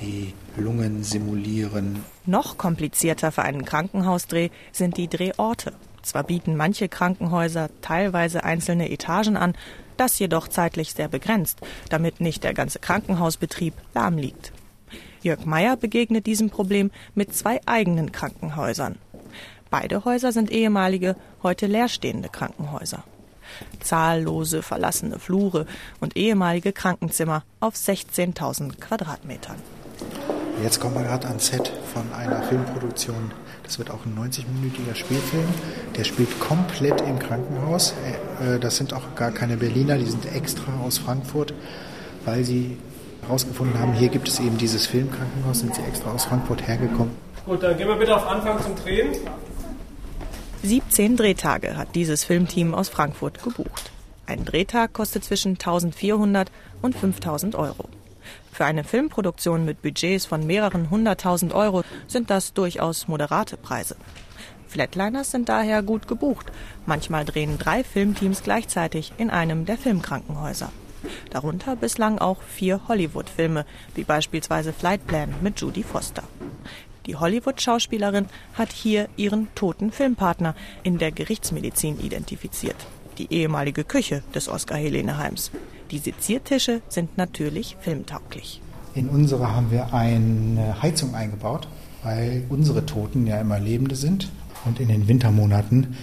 die 0.00 0.32
Lungen 0.56 1.04
simulieren. 1.04 2.04
Noch 2.24 2.56
komplizierter 2.56 3.30
für 3.30 3.42
einen 3.42 3.64
Krankenhausdreh 3.64 4.48
sind 4.72 4.96
die 4.96 5.08
Drehorte. 5.08 5.74
Zwar 6.02 6.24
bieten 6.24 6.56
manche 6.56 6.88
Krankenhäuser 6.88 7.68
teilweise 7.82 8.42
einzelne 8.42 8.90
Etagen 8.90 9.36
an, 9.36 9.54
das 9.96 10.18
jedoch 10.18 10.48
zeitlich 10.48 10.94
sehr 10.94 11.08
begrenzt, 11.08 11.60
damit 11.90 12.20
nicht 12.20 12.42
der 12.42 12.54
ganze 12.54 12.78
Krankenhausbetrieb 12.78 13.74
lahm 13.94 14.16
liegt. 14.16 14.52
Jörg 15.22 15.44
Meyer 15.44 15.76
begegnet 15.76 16.26
diesem 16.26 16.50
Problem 16.50 16.90
mit 17.14 17.36
zwei 17.36 17.60
eigenen 17.66 18.10
Krankenhäusern. 18.10 18.96
Beide 19.70 20.04
Häuser 20.04 20.32
sind 20.32 20.50
ehemalige, 20.50 21.16
heute 21.42 21.66
leerstehende 21.66 22.28
Krankenhäuser 22.28 23.04
zahllose 23.80 24.62
verlassene 24.62 25.18
Flure 25.18 25.66
und 26.00 26.16
ehemalige 26.16 26.72
Krankenzimmer 26.72 27.44
auf 27.60 27.74
16.000 27.74 28.80
Quadratmetern. 28.80 29.56
Jetzt 30.62 30.80
kommen 30.80 30.94
wir 30.94 31.02
gerade 31.02 31.28
ans 31.28 31.46
Set 31.46 31.72
von 31.92 32.12
einer 32.12 32.42
Filmproduktion. 32.42 33.32
Das 33.64 33.78
wird 33.78 33.90
auch 33.90 34.04
ein 34.04 34.16
90-minütiger 34.16 34.94
Spielfilm. 34.94 35.48
Der 35.96 36.04
spielt 36.04 36.38
komplett 36.40 37.00
im 37.00 37.18
Krankenhaus. 37.18 37.94
Äh, 38.40 38.58
das 38.58 38.76
sind 38.76 38.92
auch 38.92 39.14
gar 39.14 39.30
keine 39.30 39.56
Berliner, 39.56 39.98
die 39.98 40.06
sind 40.06 40.26
extra 40.34 40.72
aus 40.84 40.98
Frankfurt, 40.98 41.54
weil 42.24 42.44
sie 42.44 42.76
herausgefunden 43.22 43.78
haben, 43.78 43.92
hier 43.92 44.08
gibt 44.08 44.28
es 44.28 44.40
eben 44.40 44.58
dieses 44.58 44.86
Filmkrankenhaus, 44.86 45.60
sind 45.60 45.74
sie 45.74 45.82
extra 45.82 46.10
aus 46.12 46.24
Frankfurt 46.24 46.66
hergekommen. 46.66 47.12
Gut, 47.46 47.62
dann 47.62 47.76
gehen 47.76 47.88
wir 47.88 47.96
bitte 47.96 48.14
auf 48.14 48.26
Anfang 48.26 48.60
zum 48.62 48.76
Drehen. 48.76 49.12
17 50.64 51.16
Drehtage 51.16 51.76
hat 51.76 51.96
dieses 51.96 52.22
Filmteam 52.22 52.72
aus 52.72 52.88
Frankfurt 52.88 53.42
gebucht. 53.42 53.90
Ein 54.26 54.44
Drehtag 54.44 54.92
kostet 54.92 55.24
zwischen 55.24 55.54
1400 55.54 56.52
und 56.80 56.94
5000 56.94 57.56
Euro. 57.56 57.88
Für 58.52 58.64
eine 58.64 58.84
Filmproduktion 58.84 59.64
mit 59.64 59.82
Budgets 59.82 60.24
von 60.24 60.46
mehreren 60.46 60.88
hunderttausend 60.88 61.52
Euro 61.52 61.82
sind 62.06 62.30
das 62.30 62.52
durchaus 62.52 63.08
moderate 63.08 63.56
Preise. 63.56 63.96
Flatliners 64.68 65.32
sind 65.32 65.48
daher 65.48 65.82
gut 65.82 66.06
gebucht. 66.06 66.52
Manchmal 66.86 67.24
drehen 67.24 67.58
drei 67.58 67.82
Filmteams 67.82 68.44
gleichzeitig 68.44 69.12
in 69.18 69.30
einem 69.30 69.66
der 69.66 69.78
Filmkrankenhäuser. 69.78 70.70
Darunter 71.30 71.74
bislang 71.74 72.18
auch 72.20 72.40
vier 72.40 72.82
Hollywood-Filme, 72.86 73.66
wie 73.96 74.04
beispielsweise 74.04 74.72
Flightplan 74.72 75.34
mit 75.42 75.60
Judy 75.60 75.82
Foster. 75.82 76.22
Die 77.06 77.16
Hollywood-Schauspielerin 77.16 78.26
hat 78.54 78.72
hier 78.72 79.08
ihren 79.16 79.48
toten 79.54 79.90
Filmpartner 79.90 80.54
in 80.82 80.98
der 80.98 81.10
Gerichtsmedizin 81.10 81.98
identifiziert. 82.00 82.76
Die 83.18 83.32
ehemalige 83.32 83.84
Küche 83.84 84.22
des 84.34 84.48
Oskar-Helene-Heims. 84.48 85.50
Die 85.90 85.98
Seziertische 85.98 86.80
sind 86.88 87.18
natürlich 87.18 87.76
filmtauglich. 87.80 88.60
In 88.94 89.08
unsere 89.08 89.54
haben 89.54 89.70
wir 89.70 89.92
eine 89.92 90.80
Heizung 90.82 91.14
eingebaut, 91.14 91.68
weil 92.02 92.44
unsere 92.48 92.86
Toten 92.86 93.26
ja 93.26 93.40
immer 93.40 93.58
Lebende 93.58 93.96
sind. 93.96 94.30
Und 94.64 94.80
in 94.80 94.88
den 94.88 95.08
Wintermonaten, 95.08 95.96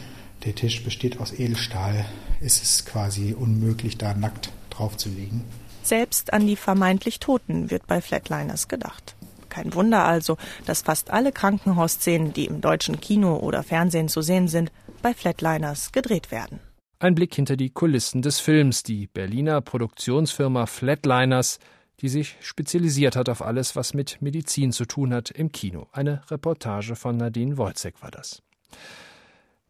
der 0.43 0.53
Tisch 0.53 0.83
besteht 0.83 1.19
aus 1.19 1.31
Edelstahl, 1.31 2.05
ist 2.41 2.61
es 2.61 2.85
quasi 2.85 3.33
unmöglich, 3.33 3.97
da 3.97 4.13
nackt 4.13 4.51
draufzulegen. 4.69 5.43
Selbst 5.83 6.33
an 6.33 6.45
die 6.45 6.55
vermeintlich 6.55 7.19
Toten 7.19 7.71
wird 7.71 7.87
bei 7.87 8.01
Flatliners 8.01 8.67
gedacht. 8.67 9.15
Kein 9.49 9.73
Wunder 9.73 10.05
also, 10.05 10.37
dass 10.65 10.81
fast 10.81 11.11
alle 11.11 11.31
Krankenhausszenen, 11.31 12.33
die 12.33 12.45
im 12.45 12.61
deutschen 12.61 12.99
Kino 13.01 13.37
oder 13.37 13.63
Fernsehen 13.63 14.07
zu 14.07 14.21
sehen 14.21 14.47
sind, 14.47 14.71
bei 15.01 15.13
Flatliners 15.13 15.91
gedreht 15.91 16.31
werden. 16.31 16.59
Ein 16.99 17.15
Blick 17.15 17.33
hinter 17.33 17.55
die 17.55 17.69
Kulissen 17.69 18.21
des 18.21 18.39
Films, 18.39 18.83
die 18.83 19.07
Berliner 19.07 19.61
Produktionsfirma 19.61 20.65
Flatliners, 20.65 21.59
die 22.01 22.09
sich 22.09 22.35
spezialisiert 22.41 23.15
hat 23.15 23.29
auf 23.29 23.41
alles, 23.41 23.75
was 23.75 23.93
mit 23.93 24.21
Medizin 24.21 24.71
zu 24.71 24.85
tun 24.85 25.13
hat 25.13 25.31
im 25.31 25.51
Kino. 25.51 25.87
Eine 25.91 26.21
Reportage 26.29 26.95
von 26.95 27.17
Nadine 27.17 27.57
Wojcek 27.57 28.01
war 28.01 28.11
das. 28.11 28.41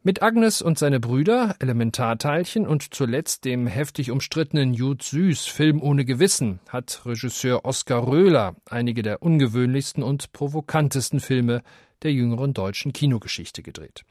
Mit 0.02 0.22
Agnes 0.22 0.62
und 0.62 0.78
seine 0.78 0.98
Brüder, 0.98 1.56
Elementarteilchen 1.58 2.66
und 2.66 2.94
zuletzt 2.94 3.44
dem 3.44 3.66
heftig 3.66 4.10
umstrittenen 4.10 4.72
Jud 4.72 5.02
Süß 5.02 5.44
Film 5.44 5.82
ohne 5.82 6.06
Gewissen 6.06 6.58
hat 6.70 7.02
Regisseur 7.04 7.66
Oskar 7.66 8.06
Röhler 8.06 8.56
einige 8.64 9.02
der 9.02 9.22
ungewöhnlichsten 9.22 10.02
und 10.02 10.32
provokantesten 10.32 11.20
Filme 11.20 11.60
der 12.02 12.14
jüngeren 12.14 12.54
deutschen 12.54 12.94
Kinogeschichte 12.94 13.62
gedreht. 13.62 14.06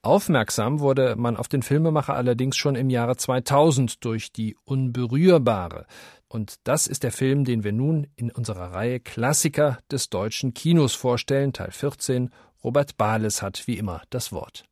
Aufmerksam 0.00 0.80
wurde 0.80 1.14
man 1.14 1.36
auf 1.36 1.46
den 1.46 1.62
Filmemacher 1.62 2.14
allerdings 2.14 2.56
schon 2.56 2.74
im 2.74 2.88
Jahre 2.88 3.18
2000 3.18 4.02
durch 4.06 4.32
die 4.32 4.56
Unberührbare. 4.64 5.84
Und 6.26 6.54
das 6.64 6.86
ist 6.86 7.02
der 7.02 7.12
Film, 7.12 7.44
den 7.44 7.64
wir 7.64 7.72
nun 7.72 8.06
in 8.16 8.30
unserer 8.30 8.72
Reihe 8.72 8.98
Klassiker 8.98 9.78
des 9.90 10.08
deutschen 10.08 10.54
Kinos 10.54 10.94
vorstellen, 10.94 11.52
Teil 11.52 11.70
14. 11.70 12.30
Robert 12.64 12.96
Bahles 12.96 13.42
hat 13.42 13.66
wie 13.66 13.76
immer 13.76 14.02
das 14.08 14.32
Wort. 14.32 14.64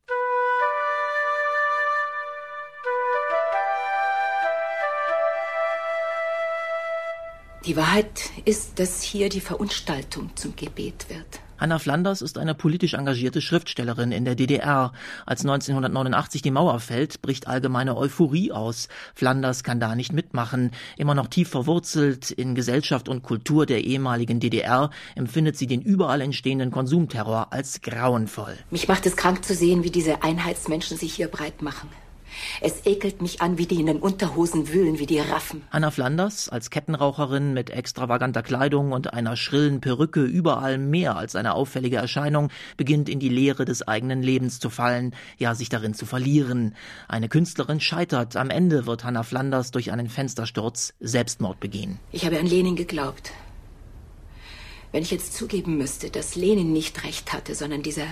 Die 7.66 7.76
Wahrheit 7.76 8.30
ist, 8.46 8.78
dass 8.78 9.02
hier 9.02 9.28
die 9.28 9.42
Verunstaltung 9.42 10.34
zum 10.34 10.56
Gebet 10.56 11.10
wird. 11.10 11.40
Hanna 11.58 11.78
Flanders 11.78 12.22
ist 12.22 12.38
eine 12.38 12.54
politisch 12.54 12.94
engagierte 12.94 13.42
Schriftstellerin 13.42 14.12
in 14.12 14.24
der 14.24 14.34
DDR. 14.34 14.92
Als 15.26 15.42
1989 15.42 16.40
die 16.40 16.50
Mauer 16.50 16.80
fällt, 16.80 17.20
bricht 17.20 17.48
allgemeine 17.48 17.98
Euphorie 17.98 18.50
aus. 18.50 18.88
Flanders 19.14 19.62
kann 19.62 19.78
da 19.78 19.94
nicht 19.94 20.10
mitmachen. 20.10 20.70
Immer 20.96 21.14
noch 21.14 21.26
tief 21.26 21.50
verwurzelt 21.50 22.30
in 22.30 22.54
Gesellschaft 22.54 23.10
und 23.10 23.22
Kultur 23.22 23.66
der 23.66 23.84
ehemaligen 23.84 24.40
DDR 24.40 24.88
empfindet 25.14 25.58
sie 25.58 25.66
den 25.66 25.82
überall 25.82 26.22
entstehenden 26.22 26.70
Konsumterror 26.70 27.52
als 27.52 27.82
grauenvoll. 27.82 28.56
Mich 28.70 28.88
macht 28.88 29.04
es 29.04 29.16
krank 29.16 29.44
zu 29.44 29.54
sehen, 29.54 29.84
wie 29.84 29.90
diese 29.90 30.22
Einheitsmenschen 30.22 30.96
sich 30.96 31.12
hier 31.12 31.28
breit 31.28 31.60
machen. 31.60 31.90
Es 32.60 32.86
ekelt 32.86 33.22
mich 33.22 33.40
an, 33.40 33.58
wie 33.58 33.66
die 33.66 33.80
in 33.80 33.86
den 33.86 33.98
Unterhosen 33.98 34.68
wühlen, 34.72 34.98
wie 34.98 35.06
die 35.06 35.20
Raffen. 35.20 35.62
Hanna 35.70 35.90
Flanders, 35.90 36.48
als 36.48 36.70
Kettenraucherin 36.70 37.52
mit 37.52 37.70
extravaganter 37.70 38.42
Kleidung 38.42 38.92
und 38.92 39.12
einer 39.12 39.36
schrillen 39.36 39.80
Perücke 39.80 40.22
überall 40.22 40.78
mehr 40.78 41.16
als 41.16 41.36
eine 41.36 41.54
auffällige 41.54 41.96
Erscheinung, 41.96 42.50
beginnt 42.76 43.08
in 43.08 43.20
die 43.20 43.28
Leere 43.28 43.64
des 43.64 43.86
eigenen 43.86 44.22
Lebens 44.22 44.58
zu 44.58 44.70
fallen, 44.70 45.14
ja 45.38 45.54
sich 45.54 45.68
darin 45.68 45.94
zu 45.94 46.06
verlieren. 46.06 46.74
Eine 47.08 47.28
Künstlerin 47.28 47.80
scheitert, 47.80 48.36
am 48.36 48.50
Ende 48.50 48.86
wird 48.86 49.04
Hanna 49.04 49.22
Flanders 49.22 49.70
durch 49.70 49.92
einen 49.92 50.08
Fenstersturz 50.08 50.94
Selbstmord 51.00 51.60
begehen. 51.60 51.98
Ich 52.12 52.24
habe 52.26 52.38
an 52.38 52.46
Lenin 52.46 52.76
geglaubt. 52.76 53.32
Wenn 54.92 55.02
ich 55.02 55.12
jetzt 55.12 55.34
zugeben 55.34 55.78
müsste, 55.78 56.10
dass 56.10 56.34
Lenin 56.34 56.72
nicht 56.72 57.04
recht 57.04 57.32
hatte, 57.32 57.54
sondern 57.54 57.82
dieser 57.82 58.06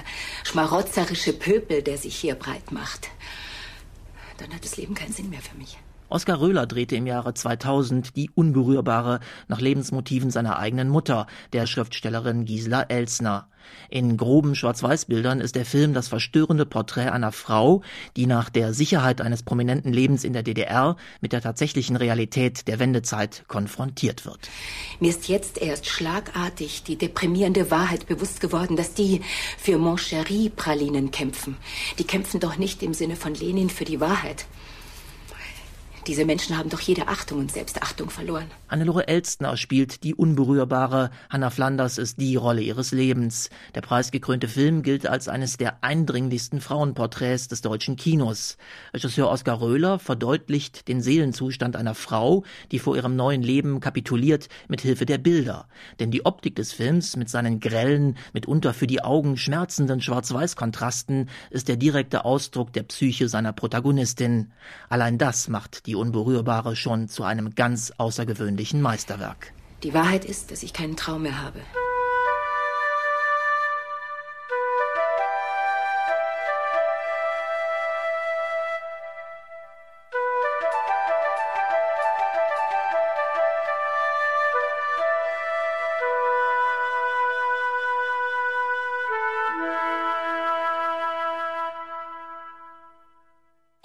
schmarotzerische 0.44 1.32
Pöbel, 1.32 1.82
der 1.82 1.98
sich 1.98 2.14
hier 2.14 2.36
breit 2.36 2.70
macht, 2.70 3.08
dann 4.38 4.54
hat 4.54 4.64
das 4.64 4.76
Leben 4.76 4.94
keinen 4.94 5.12
Sinn 5.12 5.30
mehr 5.30 5.42
für 5.42 5.56
mich. 5.56 5.78
Oskar 6.10 6.40
Röhler 6.40 6.66
drehte 6.66 6.96
im 6.96 7.06
Jahre 7.06 7.34
2000 7.34 8.16
Die 8.16 8.30
Unberührbare 8.34 9.20
nach 9.46 9.60
Lebensmotiven 9.60 10.30
seiner 10.30 10.58
eigenen 10.58 10.88
Mutter, 10.88 11.26
der 11.52 11.66
Schriftstellerin 11.66 12.46
Gisela 12.46 12.82
Elsner. 12.82 13.48
In 13.90 14.16
groben 14.16 14.54
Schwarz-Weiß-Bildern 14.54 15.40
ist 15.42 15.54
der 15.54 15.66
Film 15.66 15.92
das 15.92 16.08
verstörende 16.08 16.64
Porträt 16.64 17.10
einer 17.10 17.32
Frau, 17.32 17.82
die 18.16 18.24
nach 18.24 18.48
der 18.48 18.72
Sicherheit 18.72 19.20
eines 19.20 19.42
prominenten 19.42 19.92
Lebens 19.92 20.24
in 20.24 20.32
der 20.32 20.42
DDR 20.42 20.96
mit 21.20 21.34
der 21.34 21.42
tatsächlichen 21.42 21.96
Realität 21.96 22.66
der 22.68 22.78
Wendezeit 22.78 23.44
konfrontiert 23.46 24.24
wird. 24.24 24.48
Mir 25.00 25.10
ist 25.10 25.28
jetzt 25.28 25.58
erst 25.58 25.84
schlagartig 25.84 26.84
die 26.84 26.96
deprimierende 26.96 27.70
Wahrheit 27.70 28.06
bewusst 28.06 28.40
geworden, 28.40 28.76
dass 28.76 28.94
die 28.94 29.20
für 29.58 29.76
Moncherie 29.76 30.48
Pralinen 30.48 31.10
kämpfen. 31.10 31.58
Die 31.98 32.04
kämpfen 32.04 32.40
doch 32.40 32.56
nicht 32.56 32.82
im 32.82 32.94
Sinne 32.94 33.16
von 33.16 33.34
Lenin 33.34 33.68
für 33.68 33.84
die 33.84 34.00
Wahrheit. 34.00 34.46
Diese 36.08 36.24
Menschen 36.24 36.56
haben 36.56 36.70
doch 36.70 36.80
jede 36.80 37.06
Achtung 37.06 37.38
und 37.38 37.52
Selbstachtung 37.52 38.08
verloren. 38.08 38.46
Hannelore 38.70 39.08
Elstner 39.08 39.58
spielt 39.58 40.04
die 40.04 40.14
Unberührbare. 40.14 41.10
Hannah 41.28 41.50
Flanders 41.50 41.98
ist 41.98 42.18
die 42.18 42.34
Rolle 42.34 42.62
ihres 42.62 42.92
Lebens. 42.92 43.50
Der 43.74 43.82
preisgekrönte 43.82 44.48
Film 44.48 44.82
gilt 44.82 45.06
als 45.06 45.28
eines 45.28 45.58
der 45.58 45.84
eindringlichsten 45.84 46.62
Frauenporträts 46.62 47.48
des 47.48 47.60
deutschen 47.60 47.96
Kinos. 47.96 48.56
Regisseur 48.94 49.30
Oskar 49.30 49.60
Röhler 49.60 49.98
verdeutlicht 49.98 50.88
den 50.88 51.02
Seelenzustand 51.02 51.76
einer 51.76 51.94
Frau, 51.94 52.42
die 52.72 52.78
vor 52.78 52.96
ihrem 52.96 53.14
neuen 53.14 53.42
Leben 53.42 53.80
kapituliert 53.80 54.48
mit 54.66 54.80
Hilfe 54.80 55.04
der 55.04 55.18
Bilder. 55.18 55.68
Denn 56.00 56.10
die 56.10 56.24
Optik 56.24 56.56
des 56.56 56.72
Films 56.72 57.16
mit 57.16 57.28
seinen 57.28 57.60
grellen, 57.60 58.16
mitunter 58.32 58.72
für 58.72 58.86
die 58.86 59.02
Augen 59.02 59.36
schmerzenden 59.36 60.00
Schwarz-Weiß-Kontrasten 60.00 61.28
ist 61.50 61.68
der 61.68 61.76
direkte 61.76 62.24
Ausdruck 62.24 62.72
der 62.72 62.84
Psyche 62.84 63.28
seiner 63.28 63.52
Protagonistin. 63.52 64.52
Allein 64.88 65.18
das 65.18 65.48
macht 65.48 65.84
die 65.84 65.97
Unberührbare 65.98 66.76
schon 66.76 67.08
zu 67.08 67.24
einem 67.24 67.54
ganz 67.54 67.92
außergewöhnlichen 67.98 68.80
Meisterwerk. 68.80 69.52
Die 69.82 69.94
Wahrheit 69.94 70.24
ist, 70.24 70.50
dass 70.50 70.62
ich 70.62 70.72
keinen 70.72 70.96
Traum 70.96 71.22
mehr 71.22 71.42
habe. 71.42 71.60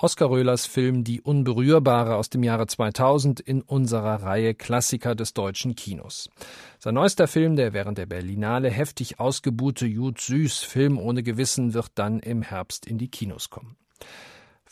Oskar 0.03 0.29
Röhlers 0.29 0.65
Film 0.65 1.05
Die 1.05 1.21
Unberührbare 1.21 2.17
aus 2.17 2.29
dem 2.29 2.43
Jahre 2.43 2.67
2000 2.67 3.39
in 3.39 3.61
unserer 3.61 4.21
Reihe 4.21 4.53
Klassiker 4.53 5.15
des 5.15 5.33
deutschen 5.33 5.75
Kinos. 5.75 6.29
Sein 6.77 6.95
neuester 6.95 7.25
Film, 7.25 7.55
der 7.55 7.71
während 7.71 7.97
der 7.97 8.05
Berlinale 8.05 8.69
heftig 8.69 9.21
ausgebuhte 9.21 9.85
Jud 9.85 10.19
Süß 10.19 10.59
Film 10.59 10.97
ohne 10.97 11.23
Gewissen, 11.23 11.73
wird 11.73 11.91
dann 11.95 12.19
im 12.19 12.41
Herbst 12.41 12.85
in 12.85 12.97
die 12.97 13.07
Kinos 13.07 13.49
kommen. 13.49 13.77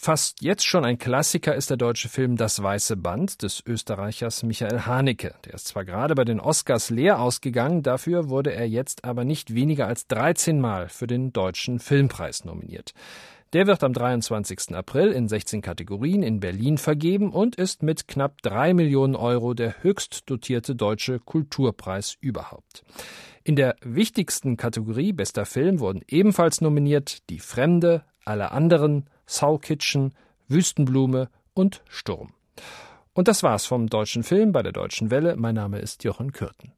Fast 0.03 0.41
jetzt 0.41 0.65
schon 0.65 0.83
ein 0.83 0.97
Klassiker 0.97 1.53
ist 1.53 1.69
der 1.69 1.77
deutsche 1.77 2.09
Film 2.09 2.35
Das 2.35 2.63
Weiße 2.63 2.97
Band 2.97 3.43
des 3.43 3.61
Österreichers 3.67 4.41
Michael 4.41 4.87
Haneke. 4.87 5.35
Der 5.45 5.53
ist 5.53 5.67
zwar 5.67 5.85
gerade 5.85 6.15
bei 6.15 6.25
den 6.25 6.39
Oscars 6.39 6.89
leer 6.89 7.19
ausgegangen, 7.19 7.83
dafür 7.83 8.27
wurde 8.27 8.51
er 8.51 8.67
jetzt 8.67 9.05
aber 9.05 9.25
nicht 9.25 9.53
weniger 9.53 9.85
als 9.85 10.07
13 10.07 10.59
Mal 10.59 10.89
für 10.89 11.05
den 11.05 11.33
Deutschen 11.33 11.77
Filmpreis 11.77 12.45
nominiert. 12.45 12.95
Der 13.53 13.67
wird 13.67 13.83
am 13.83 13.93
23. 13.93 14.73
April 14.75 15.11
in 15.11 15.27
16 15.27 15.61
Kategorien 15.61 16.23
in 16.23 16.39
Berlin 16.39 16.79
vergeben 16.79 17.31
und 17.31 17.55
ist 17.57 17.83
mit 17.83 18.07
knapp 18.07 18.41
drei 18.41 18.73
Millionen 18.73 19.15
Euro 19.15 19.53
der 19.53 19.83
höchst 19.83 20.27
dotierte 20.31 20.73
deutsche 20.73 21.19
Kulturpreis 21.19 22.17
überhaupt. 22.21 22.83
In 23.43 23.55
der 23.55 23.75
wichtigsten 23.83 24.57
Kategorie 24.57 25.13
Bester 25.13 25.45
Film 25.45 25.79
wurden 25.79 26.01
ebenfalls 26.07 26.59
nominiert 26.59 27.29
Die 27.29 27.37
Fremde, 27.37 28.03
Alle 28.25 28.51
anderen, 28.51 29.05
Soul 29.31 29.59
Kitchen, 29.59 30.13
Wüstenblume 30.49 31.29
und 31.53 31.81
Sturm. 31.87 32.33
Und 33.13 33.29
das 33.29 33.43
war's 33.43 33.65
vom 33.65 33.87
deutschen 33.87 34.23
Film 34.23 34.51
bei 34.51 34.61
der 34.61 34.73
Deutschen 34.73 35.09
Welle. 35.09 35.37
Mein 35.37 35.55
Name 35.55 35.79
ist 35.79 36.03
Jochen 36.03 36.33
Kürten. 36.33 36.73